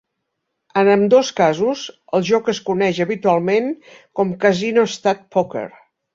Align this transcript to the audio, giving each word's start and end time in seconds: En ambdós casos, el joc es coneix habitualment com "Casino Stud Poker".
En 0.81 0.87
ambdós 0.93 1.29
casos, 1.39 1.83
el 2.19 2.25
joc 2.31 2.49
es 2.55 2.63
coneix 2.71 3.03
habitualment 3.07 3.69
com 4.21 4.35
"Casino 4.47 4.89
Stud 4.97 5.23
Poker". 5.39 5.67